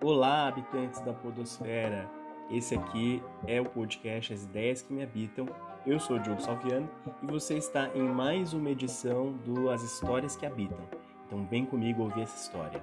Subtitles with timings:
[0.00, 2.08] Olá, habitantes da Podosfera!
[2.48, 5.46] Esse aqui é o podcast As Ideias que Me Habitam.
[5.84, 6.88] Eu sou o Diogo Salviano
[7.20, 10.78] e você está em mais uma edição do As Histórias que Habitam.
[11.26, 12.80] Então vem comigo ouvir essa história.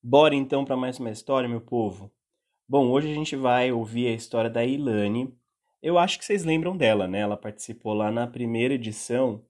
[0.00, 2.12] Bora então para mais uma história, meu povo?
[2.68, 5.36] Bom, hoje a gente vai ouvir a história da Ilane.
[5.82, 7.18] Eu acho que vocês lembram dela, né?
[7.18, 9.44] Ela participou lá na primeira edição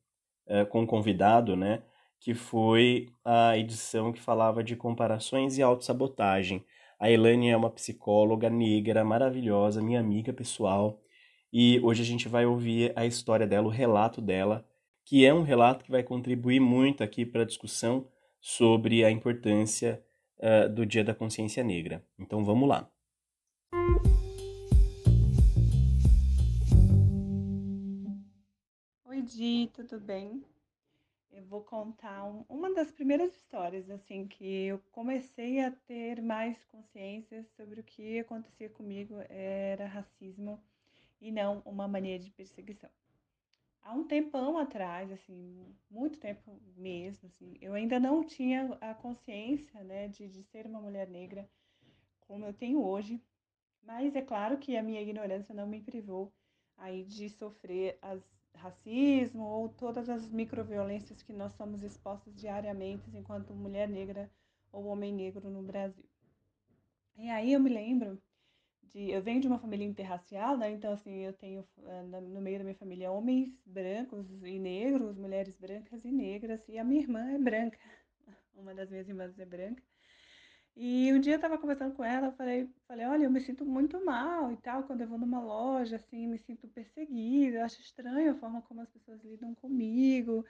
[0.46, 1.82] uh, com um convidado, né?
[2.24, 6.64] Que foi a edição que falava de comparações e autossabotagem.
[6.98, 11.02] A Elane é uma psicóloga negra maravilhosa, minha amiga pessoal,
[11.52, 14.66] e hoje a gente vai ouvir a história dela, o relato dela,
[15.04, 18.08] que é um relato que vai contribuir muito aqui para a discussão
[18.40, 20.02] sobre a importância
[20.38, 22.02] uh, do Dia da Consciência Negra.
[22.18, 22.90] Então vamos lá.
[29.04, 30.42] Oi, Di, tudo bem?
[31.34, 36.64] Eu vou contar um, uma das primeiras histórias, assim, que eu comecei a ter mais
[36.66, 40.62] consciência sobre o que acontecia comigo era racismo
[41.20, 42.88] e não uma mania de perseguição.
[43.82, 49.82] Há um tempão atrás, assim, muito tempo mesmo, assim, eu ainda não tinha a consciência,
[49.82, 51.50] né, de, de ser uma mulher negra
[52.20, 53.20] como eu tenho hoje,
[53.82, 56.32] mas é claro que a minha ignorância não me privou
[56.76, 58.22] aí de sofrer as
[58.56, 64.30] racismo ou todas as microviolências que nós somos expostos diariamente enquanto mulher negra
[64.72, 66.04] ou homem negro no Brasil.
[67.16, 68.20] E aí eu me lembro
[68.84, 70.70] de, eu venho de uma família interracial, né?
[70.70, 75.56] Então assim, eu tenho eh, no meio da minha família homens brancos e negros, mulheres
[75.58, 77.78] brancas e negras, e a minha irmã é branca.
[78.54, 79.82] Uma das minhas irmãs é branca.
[80.76, 83.64] E um dia eu estava conversando com ela, eu falei, falei, olha, eu me sinto
[83.64, 87.80] muito mal e tal, quando eu vou numa loja, assim, me sinto perseguida, eu acho
[87.80, 90.44] estranho a forma como as pessoas lidam comigo,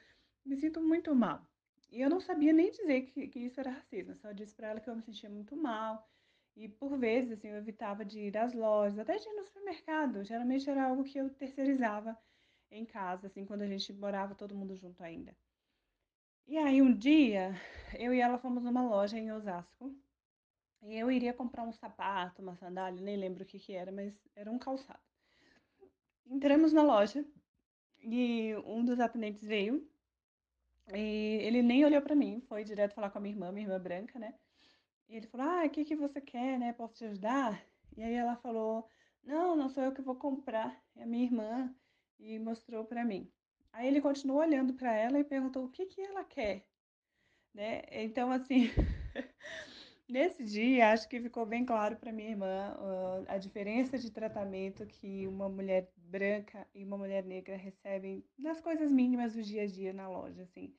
[0.44, 1.46] me sinto muito mal.
[1.90, 4.80] E eu não sabia nem dizer que, que isso era racismo, só disse para ela
[4.80, 6.08] que eu me sentia muito mal.
[6.56, 10.24] E por vezes, assim, eu evitava de ir às lojas, até de ir no supermercado.
[10.24, 12.16] Geralmente era algo que eu terceirizava
[12.70, 15.36] em casa, assim, quando a gente morava todo mundo junto ainda.
[16.46, 17.52] E aí um dia,
[17.98, 19.94] eu e ela fomos numa loja em Osasco,
[20.86, 24.50] eu iria comprar um sapato, uma sandália, nem lembro o que, que era, mas era
[24.50, 25.00] um calçado.
[26.26, 27.24] Entramos na loja
[28.02, 29.88] e um dos atendentes veio
[30.92, 33.80] e ele nem olhou para mim, foi direto falar com a minha irmã, minha irmã
[33.80, 34.34] branca, né?
[35.08, 36.72] E ele falou: Ah, o que, que você quer, né?
[36.72, 37.64] Posso te ajudar?
[37.96, 38.88] E aí ela falou:
[39.22, 41.74] Não, não sou eu que vou comprar, é a minha irmã.
[42.18, 43.30] E mostrou para mim.
[43.72, 46.66] Aí ele continuou olhando para ela e perguntou: O que, que ela quer?
[47.54, 47.82] Né?
[47.90, 48.68] Então, assim.
[50.08, 54.86] Nesse dia, acho que ficou bem claro para minha irmã uh, a diferença de tratamento
[54.86, 59.66] que uma mulher branca e uma mulher negra recebem nas coisas mínimas do dia a
[59.66, 60.74] dia na loja, assim.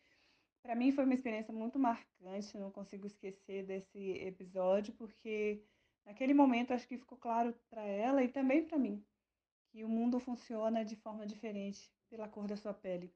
[0.62, 5.64] Para mim foi uma experiência muito marcante, não consigo esquecer desse episódio, porque
[6.06, 9.04] naquele momento acho que ficou claro para ela e também para mim
[9.72, 13.12] que o mundo funciona de forma diferente pela cor da sua pele.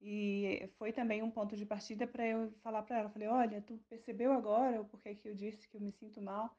[0.00, 3.78] E foi também um ponto de partida para eu falar para ela, falei, olha, tu
[3.88, 6.56] percebeu agora o porquê que eu disse que eu me sinto mal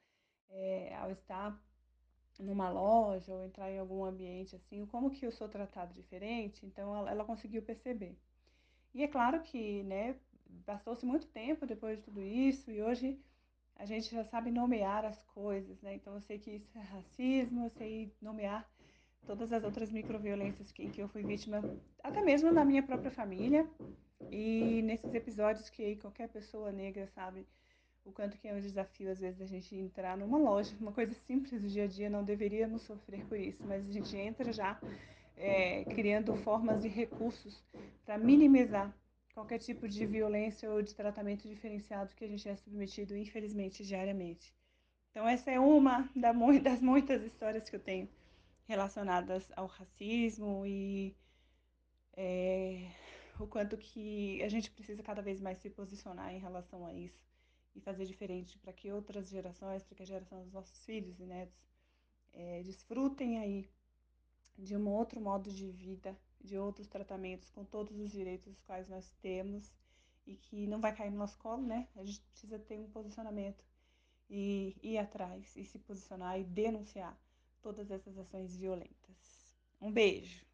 [0.50, 1.58] é, ao estar
[2.40, 6.66] numa loja ou entrar em algum ambiente assim, como que eu sou tratado diferente?
[6.66, 8.18] Então ela, ela conseguiu perceber.
[8.94, 10.16] E é claro que, né,
[10.66, 13.20] passou-se muito tempo depois de tudo isso e hoje
[13.76, 15.96] a gente já sabe nomear as coisas, né?
[15.96, 18.70] Então eu sei que isso é racismo, eu sei nomear
[19.26, 21.62] todas as outras microviolências que, que eu fui vítima,
[22.04, 23.68] até mesmo na minha própria família.
[24.32, 27.46] E nesses episódios que qualquer pessoa negra sabe
[28.06, 31.14] o quanto que é um desafio, às vezes, a gente entrar numa loja, uma coisa
[31.14, 34.80] simples do dia a dia, não deveríamos sofrer por isso, mas a gente entra já
[35.38, 37.64] é, criando formas e recursos
[38.06, 38.94] para minimizar
[39.34, 44.54] qualquer tipo de violência ou de tratamento diferenciado que a gente é submetido, infelizmente, diariamente.
[45.12, 48.10] Então, essa é uma das muitas histórias que eu tenho
[48.70, 51.18] relacionadas ao racismo e
[52.16, 52.92] é,
[53.40, 57.20] o quanto que a gente precisa cada vez mais se posicionar em relação a isso
[57.76, 61.26] e fazer diferente para que outras gerações, para que a geração dos nossos filhos e
[61.26, 61.60] netos
[62.32, 63.68] é, desfrutem aí
[64.56, 68.88] de um outro modo de vida, de outros tratamentos com todos os direitos os quais
[68.88, 69.74] nós temos
[70.28, 71.88] e que não vai cair no nosso colo, né?
[71.96, 73.66] A gente precisa ter um posicionamento
[74.30, 77.20] e ir atrás e se posicionar e denunciar
[77.62, 79.54] todas essas ações violentas.
[79.82, 80.46] Um beijo.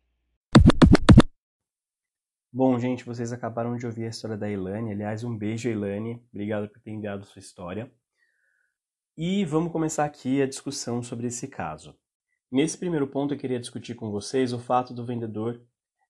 [2.51, 4.91] Bom, gente, vocês acabaram de ouvir a história da Ilane.
[4.91, 6.23] Aliás, um beijo, Ilane.
[6.31, 7.91] Obrigado por ter enviado sua história.
[9.17, 11.97] E vamos começar aqui a discussão sobre esse caso.
[12.51, 15.61] Nesse primeiro ponto, eu queria discutir com vocês o fato do vendedor,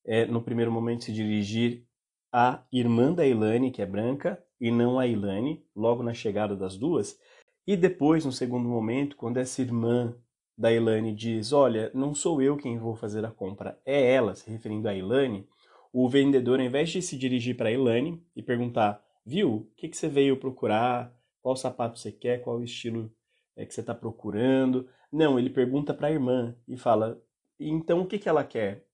[0.06, 1.88] é, no primeiro momento, se dirigir
[2.31, 6.77] à irmã da Ilane, que é branca, e não a Ilane, logo na chegada das
[6.77, 7.18] duas.
[7.65, 10.15] E depois, no segundo momento, quando essa irmã
[10.57, 14.50] da Ilane diz: Olha, não sou eu quem vou fazer a compra, é ela, se
[14.50, 15.48] referindo a Ilane,
[15.92, 19.88] o vendedor, ao invés de se dirigir para a Ilane e perguntar: Viu, o que,
[19.88, 21.13] que você veio procurar?
[21.42, 22.42] Qual sapato você quer?
[22.42, 23.13] Qual estilo
[23.56, 24.88] é, que você está procurando?
[25.12, 27.22] Não, ele pergunta para a irmã e fala:
[27.60, 28.86] Então o que, que ela quer?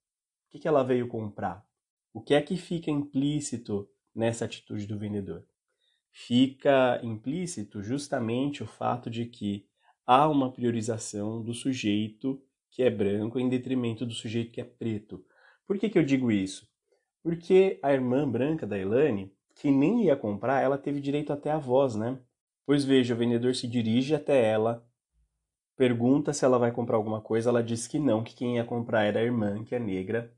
[0.47, 1.65] O que, que ela veio comprar?
[2.13, 5.45] O que é que fica implícito nessa atitude do vendedor?
[6.11, 9.65] Fica implícito justamente o fato de que
[10.05, 15.23] há uma priorização do sujeito que é branco em detrimento do sujeito que é preto.
[15.67, 16.67] Por que, que eu digo isso?
[17.21, 21.57] Porque a irmã branca da Elane, que nem ia comprar, ela teve direito até a
[21.57, 22.17] voz, né?
[22.65, 24.85] Pois veja, o vendedor se dirige até ela,
[25.75, 29.03] pergunta se ela vai comprar alguma coisa, ela diz que não, que quem ia comprar
[29.03, 30.33] era a irmã, que é negra,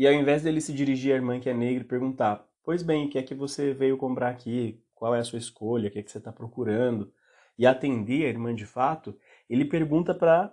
[0.00, 3.06] e ao invés dele se dirigir à irmã que é negra e perguntar: Pois bem,
[3.06, 4.82] o que é que você veio comprar aqui?
[4.94, 5.88] Qual é a sua escolha?
[5.88, 7.12] O que é que você está procurando?
[7.60, 9.14] E atender a irmã de fato,
[9.46, 10.50] ele pergunta para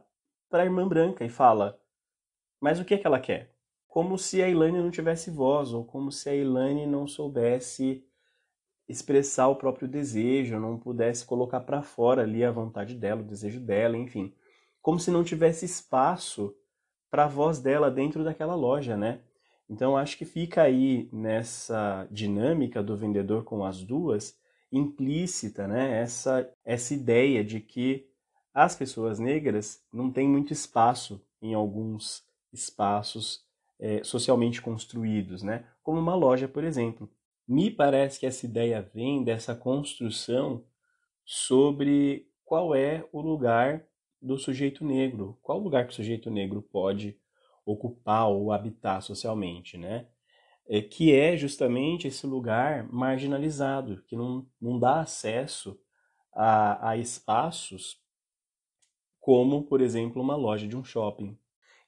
[0.51, 1.79] a irmã branca e fala:
[2.59, 3.55] Mas o que é que ela quer?
[3.87, 8.03] Como se a Ilane não tivesse voz, ou como se a Ilane não soubesse
[8.89, 13.61] expressar o próprio desejo, não pudesse colocar para fora ali a vontade dela, o desejo
[13.61, 14.33] dela, enfim.
[14.81, 16.53] Como se não tivesse espaço
[17.09, 19.21] para a voz dela dentro daquela loja, né?
[19.69, 24.37] Então acho que fica aí nessa dinâmica do vendedor com as duas
[24.71, 28.07] implícita, né, essa essa ideia de que
[28.53, 33.45] as pessoas negras não têm muito espaço em alguns espaços
[33.79, 37.09] é, socialmente construídos, né, como uma loja, por exemplo.
[37.47, 40.65] Me parece que essa ideia vem dessa construção
[41.23, 43.85] sobre qual é o lugar
[44.21, 47.17] do sujeito negro, qual lugar que o sujeito negro pode
[47.65, 50.07] ocupar ou habitar socialmente, né?
[50.69, 55.79] É, que é justamente esse lugar marginalizado, que não, não dá acesso
[56.33, 58.01] a, a espaços
[59.19, 61.37] como, por exemplo, uma loja de um shopping.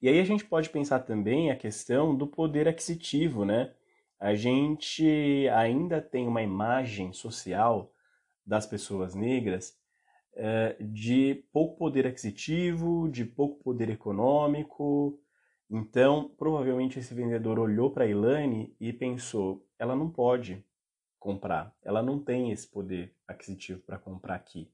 [0.02, 3.74] E aí a gente pode pensar também a questão do poder aquisitivo, né?
[4.18, 7.92] A gente ainda tem uma imagem social
[8.44, 9.78] das pessoas negras
[10.34, 15.18] é, de pouco poder aquisitivo, de pouco poder econômico,
[15.70, 20.64] então, provavelmente esse vendedor olhou para a Ilane e pensou: ela não pode
[21.18, 24.72] comprar, ela não tem esse poder aquisitivo para comprar aqui,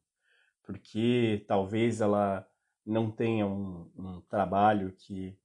[0.63, 2.49] porque talvez ela
[2.85, 5.39] não tenha um, um trabalho que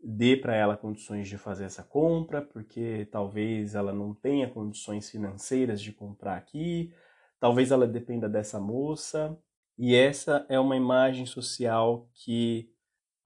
[0.00, 5.80] dê para ela condições de fazer essa compra, porque talvez ela não tenha condições financeiras
[5.80, 6.94] de comprar aqui,
[7.40, 9.36] talvez ela dependa dessa moça,
[9.76, 12.70] e essa é uma imagem social que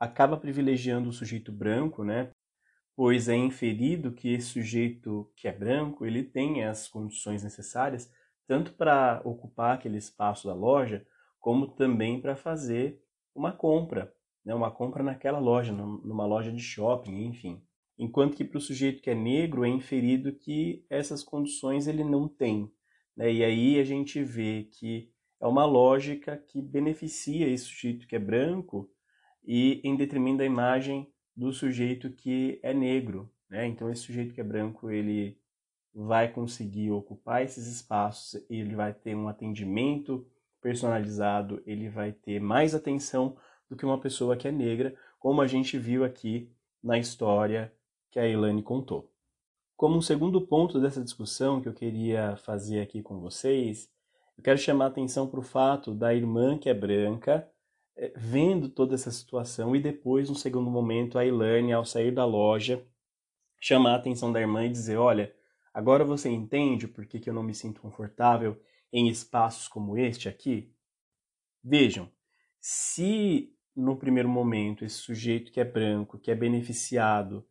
[0.03, 2.33] acaba privilegiando o sujeito branco, né?
[2.97, 8.13] Pois é inferido que esse sujeito que é branco, ele tem as condições necessárias
[8.45, 11.07] tanto para ocupar aquele espaço da loja,
[11.39, 13.01] como também para fazer
[13.33, 14.13] uma compra,
[14.45, 14.53] né?
[14.53, 17.63] uma compra naquela loja, numa loja de shopping, enfim.
[17.97, 22.27] Enquanto que para o sujeito que é negro é inferido que essas condições ele não
[22.27, 22.69] tem.
[23.17, 23.33] Né?
[23.33, 28.19] E aí a gente vê que é uma lógica que beneficia esse sujeito que é
[28.19, 28.92] branco
[29.45, 33.31] e em detrimento da imagem do sujeito que é negro.
[33.49, 33.67] Né?
[33.67, 35.39] Então, esse sujeito que é branco, ele
[35.95, 40.27] vai conseguir ocupar esses espaços, ele vai ter um atendimento
[40.61, 43.37] personalizado, ele vai ter mais atenção
[43.69, 46.51] do que uma pessoa que é negra, como a gente viu aqui
[46.83, 47.73] na história
[48.11, 49.11] que a Elane contou.
[49.77, 53.91] Como um segundo ponto dessa discussão que eu queria fazer aqui com vocês,
[54.37, 57.49] eu quero chamar a atenção para o fato da irmã que é branca
[58.17, 62.85] vendo toda essa situação e depois, no segundo momento, a Ilane, ao sair da loja,
[63.61, 65.35] chamar a atenção da irmã e dizer: Olha,
[65.73, 68.61] agora você entende por que, que eu não me sinto confortável
[68.93, 70.73] em espaços como este aqui?
[71.63, 72.11] Vejam,
[72.61, 77.47] se no primeiro momento esse sujeito que é branco, que é beneficiado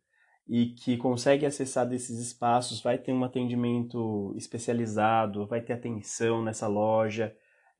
[0.46, 6.66] e que consegue acessar desses espaços vai ter um atendimento especializado, vai ter atenção nessa
[6.66, 7.34] loja,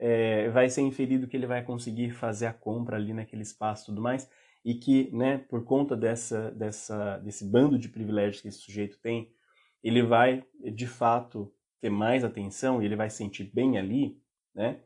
[0.05, 3.87] é, vai ser inferido que ele vai conseguir fazer a compra ali naquele espaço e
[3.87, 4.29] tudo mais,
[4.65, 9.33] e que, né, por conta dessa, dessa, desse bando de privilégios que esse sujeito tem,
[9.81, 10.45] ele vai,
[10.75, 14.21] de fato, ter mais atenção e ele vai se sentir bem ali,
[14.53, 14.81] né?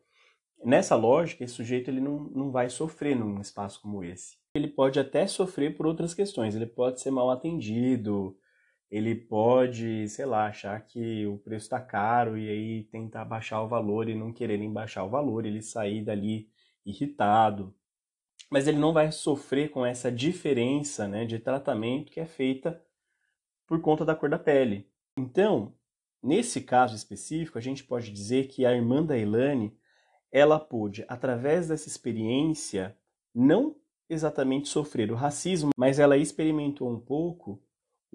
[0.63, 4.37] Nessa lógica, esse sujeito ele não, não vai sofrer num espaço como esse.
[4.55, 8.37] Ele pode até sofrer por outras questões, ele pode ser mal atendido,
[8.91, 13.69] ele pode, sei lá, achar que o preço está caro e aí tentar baixar o
[13.69, 16.49] valor e não quererem baixar o valor, ele sair dali
[16.85, 17.75] irritado.
[18.51, 22.81] Mas ele não vai sofrer com essa diferença né, de tratamento que é feita
[23.67, 24.89] por conta da cor da pele.
[25.17, 25.75] Então,
[26.27, 29.73] Nesse caso específico, a gente pode dizer que a irmã da Elane,
[30.33, 32.99] ela pôde, através dessa experiência,
[33.33, 33.77] não
[34.09, 37.63] exatamente sofrer o racismo, mas ela experimentou um pouco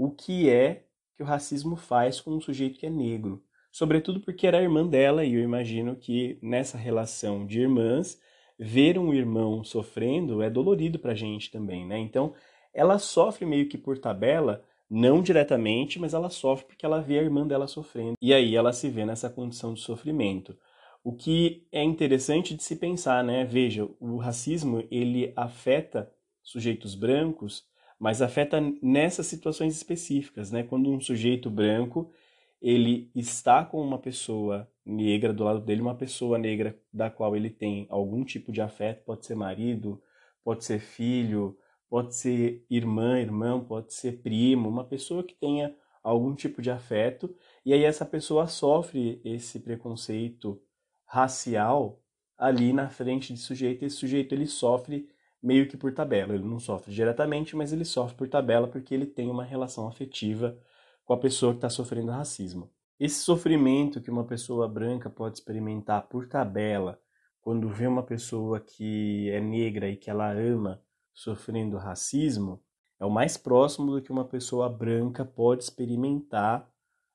[0.04, 3.44] o que é que o racismo faz com um sujeito que é negro.
[3.72, 8.20] Sobretudo porque era irmã dela, e eu imagino que nessa relação de irmãs,
[8.58, 12.00] ver um irmão sofrendo é dolorido pra gente também, né?
[12.00, 12.34] Então,
[12.74, 17.24] ela sofre meio que por tabela, não diretamente, mas ela sofre porque ela vê a
[17.24, 18.16] irmã dela sofrendo.
[18.20, 20.58] E aí ela se vê nessa condição de sofrimento.
[21.04, 23.46] O que é interessante de se pensar, né?
[23.46, 27.70] Veja, o racismo ele afeta sujeitos brancos,
[28.02, 30.64] mas afeta nessas situações específicas, né?
[30.64, 32.12] Quando um sujeito branco
[32.60, 37.52] ele está com uma pessoa negra do lado dele, uma pessoa negra da qual ele
[37.52, 40.02] tem algum tipo de afeto, pode ser marido,
[40.44, 41.56] pode ser filho,
[41.88, 47.36] pode ser irmã, irmão, pode ser primo, uma pessoa que tenha algum tipo de afeto,
[47.64, 50.60] e aí essa pessoa sofre esse preconceito
[51.06, 52.02] racial
[52.36, 55.08] ali na frente de sujeito, e esse sujeito ele sofre
[55.42, 59.06] meio que por tabela, ele não sofre diretamente, mas ele sofre por tabela porque ele
[59.06, 60.58] tem uma relação afetiva
[61.04, 62.72] com a pessoa que está sofrendo racismo.
[63.00, 67.02] Esse sofrimento que uma pessoa branca pode experimentar por tabela
[67.42, 70.82] quando vê uma pessoa que é negra e que ela ama
[71.14, 72.64] sofrendo racismo
[73.00, 76.72] é o mais próximo do que uma pessoa branca pode experimentar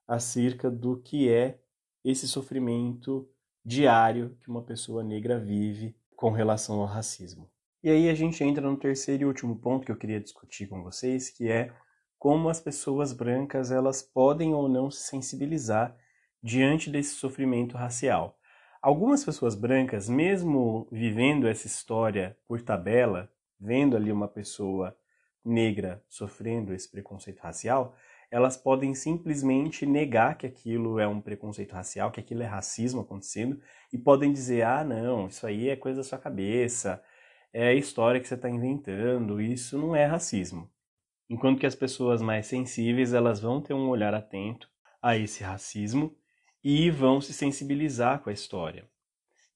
[0.06, 1.60] acerca do que é
[2.04, 3.28] esse sofrimento
[3.64, 7.48] diário que uma pessoa negra vive com relação ao racismo.
[7.86, 10.82] E aí a gente entra no terceiro e último ponto que eu queria discutir com
[10.82, 11.70] vocês, que é
[12.18, 15.96] como as pessoas brancas elas podem ou não se sensibilizar
[16.42, 18.36] diante desse sofrimento racial.
[18.82, 24.98] Algumas pessoas brancas, mesmo vivendo essa história por tabela, vendo ali uma pessoa
[25.44, 27.94] negra sofrendo esse preconceito racial,
[28.32, 33.60] elas podem simplesmente negar que aquilo é um preconceito racial, que aquilo é racismo acontecendo,
[33.92, 37.00] e podem dizer: ah, não, isso aí é coisa da sua cabeça,
[37.52, 40.70] é a história que você está inventando, isso não é racismo.
[41.28, 44.70] Enquanto que as pessoas mais sensíveis, elas vão ter um olhar atento
[45.02, 46.16] a esse racismo
[46.62, 48.88] e vão se sensibilizar com a história.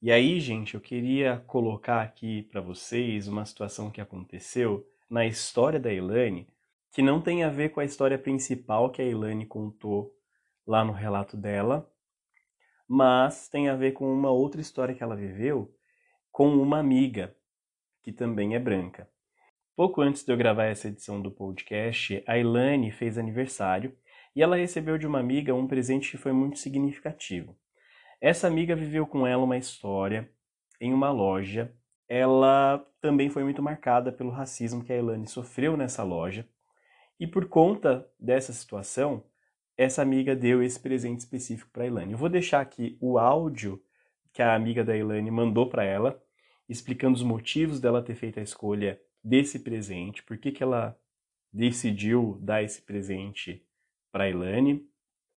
[0.02, 5.78] E aí, gente, eu queria colocar aqui para vocês uma situação que aconteceu na história
[5.78, 6.48] da Elane,
[6.92, 10.16] que não tem a ver com a história principal que a Elane contou
[10.66, 11.90] lá no relato dela,
[12.88, 15.72] mas tem a ver com uma outra história que ela viveu
[16.32, 17.36] com uma amiga
[18.02, 19.08] que também é branca.
[19.76, 23.96] Pouco antes de eu gravar essa edição do podcast, a Ilane fez aniversário
[24.34, 27.56] e ela recebeu de uma amiga um presente que foi muito significativo.
[28.20, 30.30] Essa amiga viveu com ela uma história
[30.80, 31.74] em uma loja.
[32.08, 36.46] Ela também foi muito marcada pelo racismo que a Ilane sofreu nessa loja.
[37.18, 39.24] E por conta dessa situação,
[39.76, 42.12] essa amiga deu esse presente específico para a Ilane.
[42.12, 43.82] Eu vou deixar aqui o áudio
[44.32, 46.22] que a amiga da Ilane mandou para ela,
[46.70, 50.96] explicando os motivos dela ter feito a escolha desse presente, por que, que ela
[51.52, 53.62] decidiu dar esse presente
[54.12, 54.86] para Ilane.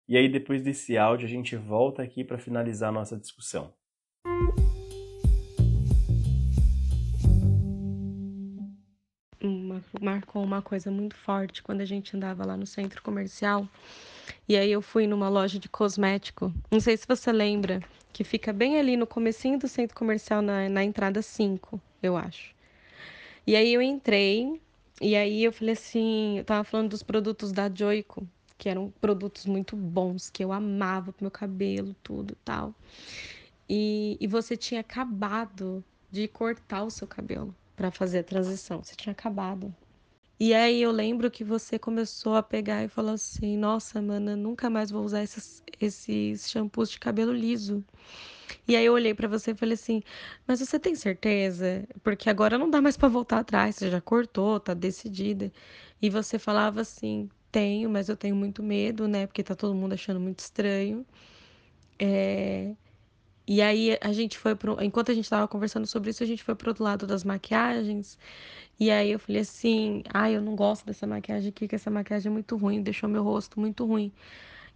[0.08, 3.74] E aí, depois desse áudio, a gente volta aqui para finalizar a nossa discussão.
[10.02, 13.68] Marcou uma coisa muito forte quando a gente andava lá no centro comercial.
[14.48, 16.54] E aí eu fui numa loja de cosmético.
[16.72, 17.82] Não sei se você lembra,
[18.14, 22.56] que fica bem ali no comecinho do centro comercial, na, na entrada 5, eu acho.
[23.46, 24.62] E aí eu entrei,
[25.02, 28.26] e aí eu falei assim, eu tava falando dos produtos da Joico,
[28.58, 32.74] que eram produtos muito bons, que eu amava pro meu cabelo, tudo tal.
[33.68, 38.84] E, e você tinha acabado de cortar o seu cabelo para fazer a transição.
[38.84, 39.74] Você tinha acabado.
[40.46, 44.70] E aí eu lembro que você começou a pegar e falou assim: Nossa, mana, nunca
[44.70, 47.82] mais vou usar esses, esses shampoos de cabelo liso.
[48.68, 50.02] E aí eu olhei para você e falei assim:
[50.48, 51.88] "Mas você tem certeza?
[52.04, 55.52] Porque agora não dá mais para voltar atrás, você já cortou, tá decidida".
[56.02, 59.28] E você falava assim: "Tenho, mas eu tenho muito medo, né?
[59.28, 61.06] Porque tá todo mundo achando muito estranho".
[62.00, 62.76] É...
[63.48, 64.82] E aí a gente foi pro...
[64.84, 68.18] enquanto a gente tava conversando sobre isso, a gente foi pro outro lado das maquiagens.
[68.80, 71.92] E aí eu falei assim: "Ai, ah, eu não gosto dessa maquiagem aqui, que essa
[71.92, 74.12] maquiagem é muito ruim, deixou meu rosto muito ruim".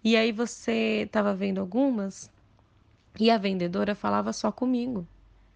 [0.03, 2.31] E aí você tava vendo algumas
[3.19, 5.07] e a vendedora falava só comigo.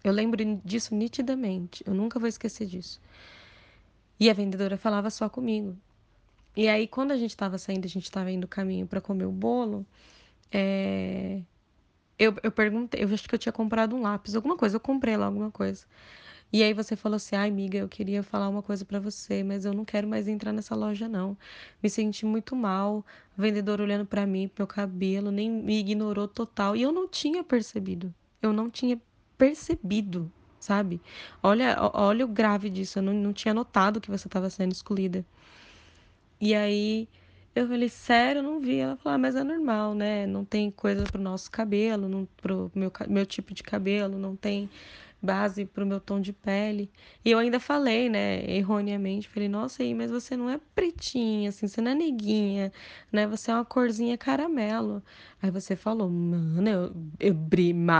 [0.04, 1.84] Eu lembro disso nitidamente.
[1.86, 3.00] Eu nunca vou esquecer disso.
[4.18, 5.76] E a vendedora falava só comigo.
[6.56, 9.32] E aí, quando a gente estava saindo, a gente estava indo caminho para comer o
[9.32, 9.86] bolo,
[10.52, 11.42] é...
[12.22, 15.16] eu, eu perguntei, eu acho que eu tinha comprado um lápis, alguma coisa, eu comprei
[15.16, 15.84] lá alguma coisa.
[16.52, 19.64] E aí você falou assim: ai, amiga, eu queria falar uma coisa para você, mas
[19.64, 21.36] eu não quero mais entrar nessa loja, não.
[21.82, 23.04] Me senti muito mal,
[23.36, 26.76] vendedor olhando para mim, pro meu cabelo, nem me ignorou total.
[26.76, 28.14] E eu não tinha percebido.
[28.42, 29.00] Eu não tinha
[29.38, 31.00] percebido, sabe?
[31.42, 35.24] Olha, olha o grave disso, eu não, não tinha notado que você estava sendo excluída.
[36.40, 37.08] E aí
[37.54, 38.78] eu falei, sério, não vi.
[38.78, 40.26] Ela falou, ah, mas é normal, né?
[40.26, 44.70] Não tem coisa pro nosso cabelo, não, pro meu, meu tipo de cabelo, não tem
[45.22, 46.90] base pro meu tom de pele.
[47.24, 51.68] E eu ainda falei, né, erroneamente, falei, nossa, aí, mas você não é pretinha, assim,
[51.68, 52.72] você não é neguinha,
[53.12, 53.26] né?
[53.28, 55.02] Você é uma corzinha caramelo.
[55.40, 57.34] Aí você falou, mano, eu, eu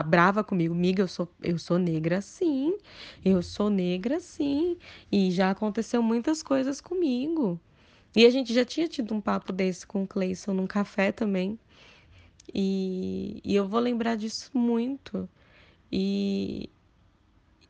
[0.04, 2.76] brava comigo, miga, eu sou, eu sou negra sim,
[3.24, 4.76] eu sou negra sim,
[5.10, 7.60] e já aconteceu muitas coisas comigo.
[8.14, 11.58] E a gente já tinha tido um papo desse com o Cleison num café também.
[12.54, 15.28] E, e eu vou lembrar disso muito.
[15.90, 16.70] E,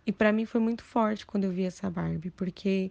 [0.06, 2.90] e para mim foi muito forte quando eu vi essa Barbie, porque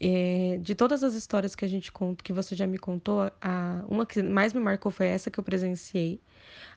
[0.00, 3.84] é, de todas as histórias que a gente conta, que você já me contou, a,
[3.88, 6.20] uma que mais me marcou foi essa que eu presenciei.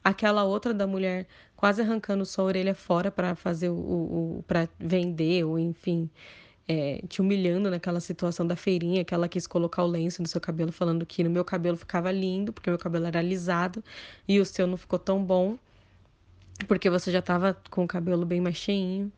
[0.03, 3.75] Aquela outra da mulher quase arrancando sua orelha fora para fazer o,
[4.39, 6.10] o, para vender, ou enfim,
[6.70, 10.40] é, te humilhando naquela situação da feirinha, que ela quis colocar o lenço no seu
[10.40, 13.84] cabelo, falando que no meu cabelo ficava lindo, porque meu cabelo era alisado,
[14.28, 15.58] e o seu não ficou tão bom,
[16.68, 19.12] porque você já estava com o cabelo bem mais cheinho.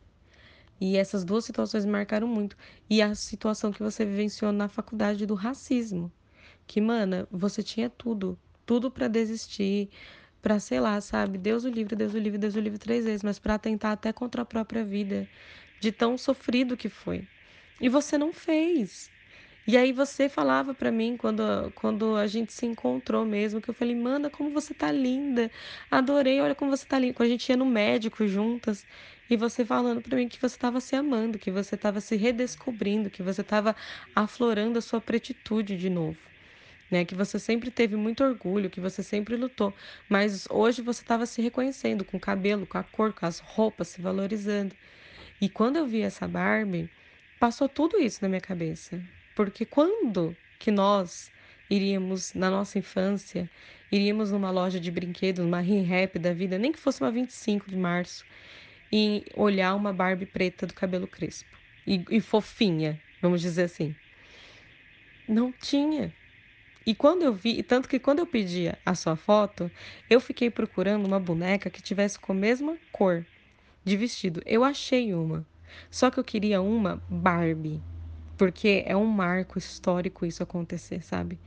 [0.80, 2.56] E essas duas situações me marcaram muito.
[2.90, 6.10] E a situação que você vivenciou na faculdade do racismo.
[6.66, 8.38] Que, mana, você tinha tudo.
[8.66, 9.90] Tudo para desistir,
[10.40, 11.38] para sei lá, sabe?
[11.38, 14.12] Deus o livre, Deus o livre, Deus o livre três vezes, mas para tentar até
[14.12, 15.28] contra a própria vida,
[15.80, 17.28] de tão sofrido que foi.
[17.82, 19.10] E você não fez.
[19.66, 23.74] E aí você falava para mim quando, quando a gente se encontrou mesmo, que eu
[23.74, 25.50] falei, Mana, como você tá linda.
[25.90, 27.14] Adorei, olha como você tá linda.
[27.14, 28.86] Quando a gente ia no médico juntas,
[29.30, 33.10] e você falando para mim que você estava se amando, que você estava se redescobrindo,
[33.10, 33.74] que você estava
[34.14, 36.18] aflorando a sua pretitude de novo.
[36.90, 39.74] Né, que você sempre teve muito orgulho, que você sempre lutou,
[40.06, 43.88] mas hoje você estava se reconhecendo com o cabelo, com a cor, com as roupas,
[43.88, 44.76] se valorizando.
[45.40, 46.90] E quando eu vi essa Barbie,
[47.42, 49.02] passou tudo isso na minha cabeça.
[49.34, 51.28] Porque quando que nós
[51.68, 53.50] iríamos, na nossa infância,
[53.90, 57.76] iríamos numa loja de brinquedos, uma rap da vida, nem que fosse uma 25 de
[57.76, 58.24] março,
[58.92, 61.50] e olhar uma Barbie preta do cabelo crespo
[61.84, 63.92] e, e fofinha, vamos dizer assim.
[65.26, 66.14] Não tinha.
[66.86, 69.68] E quando eu vi, tanto que quando eu pedi a sua foto,
[70.08, 73.26] eu fiquei procurando uma boneca que tivesse com a mesma cor
[73.84, 74.40] de vestido.
[74.46, 75.44] Eu achei uma.
[75.90, 77.82] Só que eu queria uma Barbie,
[78.36, 81.38] porque é um marco histórico isso acontecer, sabe?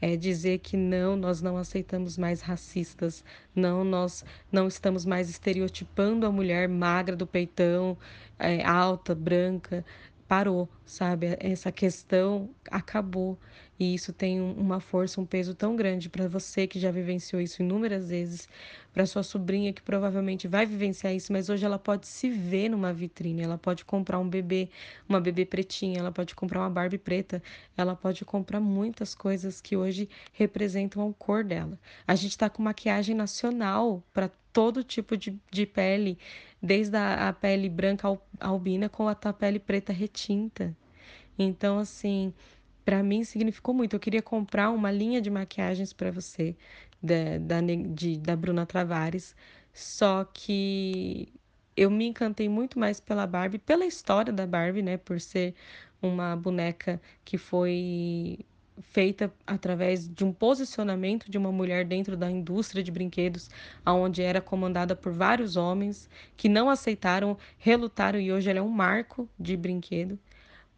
[0.00, 6.24] É dizer que não, nós não aceitamos mais racistas, não, nós não estamos mais estereotipando
[6.26, 7.98] a mulher magra do peitão,
[8.38, 9.84] é, alta, branca.
[10.28, 11.36] Parou, sabe?
[11.40, 13.38] Essa questão acabou.
[13.78, 17.62] E isso tem uma força, um peso tão grande para você que já vivenciou isso
[17.62, 18.48] inúmeras vezes,
[18.92, 22.92] para sua sobrinha que provavelmente vai vivenciar isso, mas hoje ela pode se ver numa
[22.92, 24.68] vitrine, ela pode comprar um bebê,
[25.08, 27.40] uma bebê pretinha, ela pode comprar uma Barbie preta,
[27.76, 31.78] ela pode comprar muitas coisas que hoje representam a cor dela.
[32.06, 36.18] A gente está com maquiagem nacional para todo tipo de, de pele,
[36.60, 38.08] desde a, a pele branca
[38.40, 40.76] albina com a pele preta retinta.
[41.38, 42.34] Então, assim,
[42.88, 43.94] para mim significou muito.
[43.94, 46.56] Eu queria comprar uma linha de maquiagens para você,
[47.02, 49.36] da, da, de, da Bruna Travares,
[49.74, 51.30] só que
[51.76, 54.96] eu me encantei muito mais pela Barbie, pela história da Barbie, né?
[54.96, 55.54] Por ser
[56.00, 58.38] uma boneca que foi
[58.80, 63.50] feita através de um posicionamento de uma mulher dentro da indústria de brinquedos,
[63.84, 68.70] aonde era comandada por vários homens que não aceitaram, relutaram e hoje ela é um
[68.70, 70.18] marco de brinquedo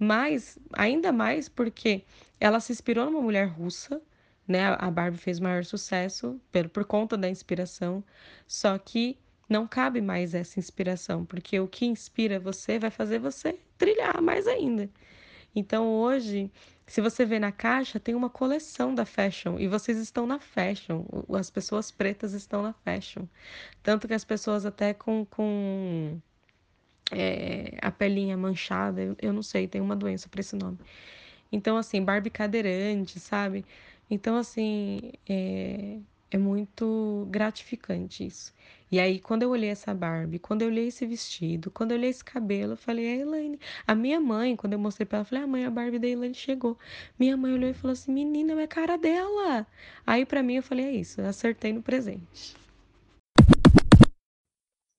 [0.00, 2.02] mas ainda mais porque
[2.40, 4.00] ela se inspirou numa mulher russa,
[4.48, 4.74] né?
[4.78, 8.02] A Barbie fez maior sucesso por, por conta da inspiração,
[8.48, 13.58] só que não cabe mais essa inspiração, porque o que inspira você vai fazer você
[13.76, 14.88] trilhar mais ainda.
[15.54, 16.50] Então hoje,
[16.86, 21.04] se você vê na caixa, tem uma coleção da fashion e vocês estão na fashion,
[21.36, 23.26] as pessoas pretas estão na fashion.
[23.82, 26.20] Tanto que as pessoas até com, com
[27.10, 30.78] é, a pelinha manchada, eu, não sei, tem uma doença para esse nome.
[31.52, 33.64] Então, assim, Barbie cadeirante, sabe?
[34.10, 35.98] Então, assim, é,
[36.30, 38.54] é muito gratificante isso.
[38.92, 42.10] E aí, quando eu olhei essa Barbie, quando eu olhei esse vestido, quando eu olhei
[42.10, 43.58] esse cabelo, eu falei, é Elaine.
[43.86, 45.98] A minha mãe, quando eu mostrei pra ela, eu falei, a ah, mãe, a Barbie
[45.98, 46.76] da Elaine chegou.
[47.18, 49.66] Minha mãe olhou e falou assim, menina, é a cara dela.
[50.06, 52.56] Aí, para mim, eu falei, é isso, acertei no presente.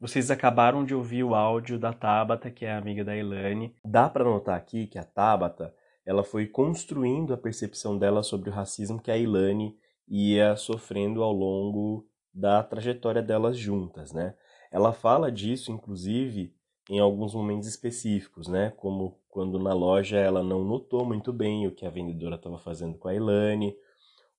[0.02, 3.76] Vocês acabaram de ouvir o áudio da Tabata, que é amiga da Elane.
[3.86, 8.52] Dá para notar aqui que a Tabata, ela foi construindo a percepção dela sobre o
[8.52, 14.34] racismo que a Ilane ia sofrendo ao longo da trajetória delas juntas, né?
[14.72, 16.52] Ela fala disso, inclusive,
[16.90, 18.74] em alguns momentos específicos, né?
[18.78, 22.98] Como quando na loja ela não notou muito bem o que a vendedora estava fazendo
[22.98, 23.78] com a Ilane,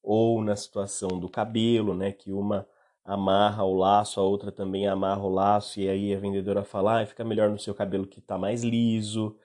[0.02, 2.10] ou na situação do cabelo, né?
[2.10, 2.66] Que uma
[3.04, 7.06] amarra o laço, a outra também amarra o laço, e aí a vendedora fala, ah,
[7.06, 9.36] fica melhor no seu cabelo que tá mais liso.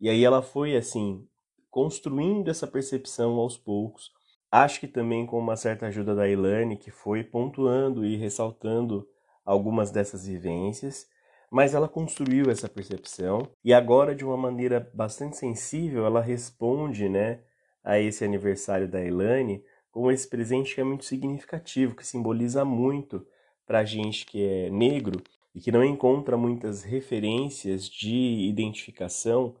[0.00, 1.26] E aí ela foi assim,
[1.70, 4.10] construindo essa percepção aos poucos.
[4.50, 9.08] Acho que também com uma certa ajuda da Ilane, que foi pontuando e ressaltando
[9.44, 11.06] algumas dessas vivências,
[11.50, 17.40] mas ela construiu essa percepção e agora de uma maneira bastante sensível ela responde, né,
[17.82, 19.62] a esse aniversário da Ilane
[19.94, 23.24] com esse presente que é muito significativo, que simboliza muito
[23.64, 25.22] para a gente que é negro
[25.54, 29.54] e que não encontra muitas referências de identificação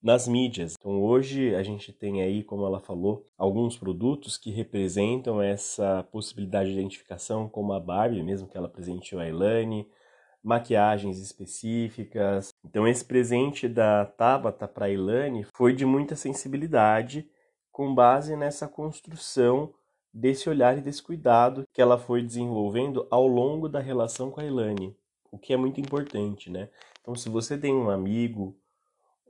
[0.00, 0.76] nas mídias.
[0.78, 6.72] Então hoje a gente tem aí, como ela falou, alguns produtos que representam essa possibilidade
[6.72, 9.88] de identificação, como a Barbie, mesmo que ela presenteou a Elane,
[10.44, 12.54] maquiagens específicas.
[12.64, 17.28] Então esse presente da Tabata para Elane foi de muita sensibilidade
[17.72, 19.72] com base nessa construção
[20.12, 24.44] desse olhar e desse cuidado que ela foi desenvolvendo ao longo da relação com a
[24.44, 24.94] Elane,
[25.30, 26.68] o que é muito importante, né?
[27.00, 28.54] Então, se você tem um amigo,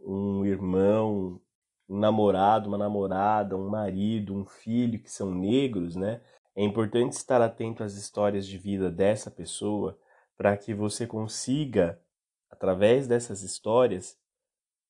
[0.05, 1.41] um irmão,
[1.89, 6.21] um namorado, uma namorada, um marido, um filho que são negros, né?
[6.57, 9.97] É importante estar atento às histórias de vida dessa pessoa
[10.37, 12.01] para que você consiga,
[12.51, 14.19] através dessas histórias,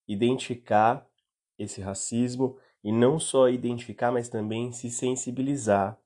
[0.09, 1.07] identificar
[1.59, 5.99] esse racismo e não só identificar, mas também se sensibilizar,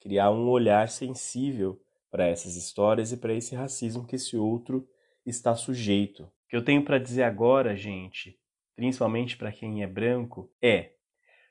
[0.00, 4.88] criar um olhar sensível para essas histórias e para esse racismo que esse outro
[5.24, 6.24] está sujeito.
[6.24, 8.38] O que eu tenho para dizer agora, gente,
[8.74, 10.92] principalmente para quem é branco, é: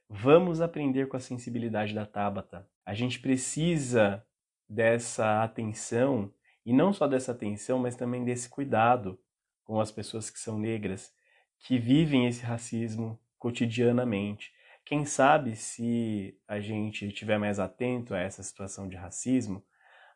[0.10, 2.68] vamos aprender com a sensibilidade da Tabata.
[2.86, 4.26] A gente precisa
[4.68, 6.34] dessa atenção
[6.66, 9.20] e não só dessa atenção, mas também desse cuidado
[9.64, 11.14] com as pessoas que são negras,
[11.60, 14.52] que vivem esse racismo cotidianamente.
[14.88, 19.62] Quem sabe se a gente estiver mais atento a essa situação de racismo,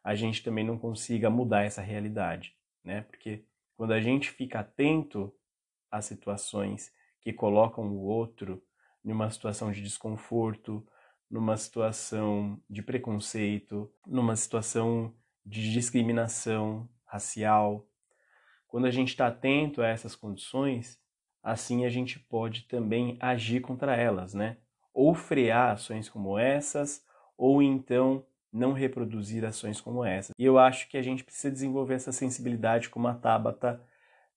[0.02, 3.02] a gente também não consiga mudar essa realidade, né?
[3.02, 3.44] Porque
[3.76, 5.30] quando a gente fica atento
[5.92, 8.64] às situações que colocam o outro
[9.04, 10.88] numa situação de desconforto,
[11.30, 15.14] numa situação de preconceito, numa situação
[15.46, 17.86] de discriminação racial,
[18.70, 20.98] quando a gente está atento a essas condições,
[21.44, 24.58] assim a gente pode também agir contra elas, né?
[24.94, 27.04] Ou frear ações como essas,
[27.38, 30.36] ou então não reproduzir ações como essas.
[30.38, 33.82] E eu acho que a gente precisa desenvolver essa sensibilidade como a Tabata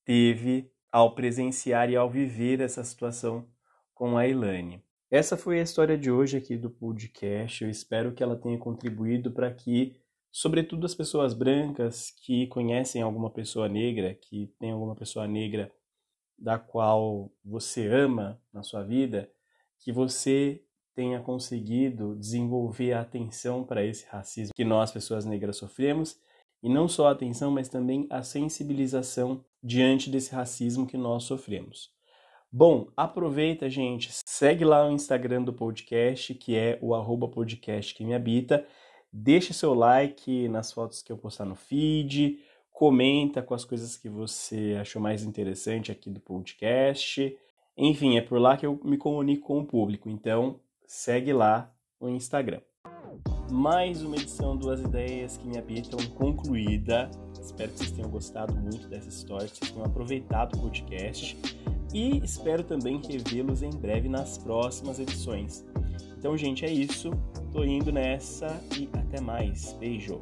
[0.04, 3.46] teve ao presenciar e ao viver essa situação
[3.92, 4.82] com a Ilane.
[5.10, 7.62] Essa foi a história de hoje aqui do podcast.
[7.62, 9.96] Eu espero que ela tenha contribuído para que,
[10.30, 15.70] sobretudo as pessoas brancas que conhecem alguma pessoa negra, que tem alguma pessoa negra
[16.38, 19.30] da qual você ama na sua vida,
[19.78, 20.62] que você
[20.94, 26.18] tenha conseguido desenvolver a atenção para esse racismo que nós, pessoas negras, sofremos,
[26.62, 31.92] e não só a atenção, mas também a sensibilização diante desse racismo que nós sofremos.
[32.50, 38.04] Bom, aproveita, gente, segue lá o Instagram do podcast, que é o arroba podcast que
[38.04, 38.64] me habita,
[39.12, 42.38] deixa seu like nas fotos que eu postar no feed,
[42.74, 47.34] comenta com as coisas que você achou mais interessante aqui do podcast.
[47.78, 50.10] Enfim, é por lá que eu me comunico com o público.
[50.10, 52.60] Então, segue lá o Instagram.
[53.48, 57.08] Mais uma edição Duas Ideias que me habitam concluída.
[57.40, 61.38] Espero que vocês tenham gostado muito dessa história, que vocês tenham aproveitado o podcast
[61.94, 65.64] e espero também revê-los em breve nas próximas edições.
[66.18, 67.10] Então, gente, é isso.
[67.52, 69.74] Tô indo nessa e até mais.
[69.74, 70.20] Beijo.